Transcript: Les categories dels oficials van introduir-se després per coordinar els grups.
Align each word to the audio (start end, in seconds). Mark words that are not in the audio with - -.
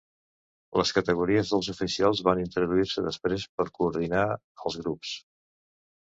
Les 0.79 0.91
categories 0.97 1.51
dels 1.55 1.67
oficials 1.73 2.23
van 2.29 2.41
introduir-se 2.43 3.03
després 3.07 3.45
per 3.59 3.67
coordinar 3.75 4.23
els 4.31 4.79
grups. 4.85 5.13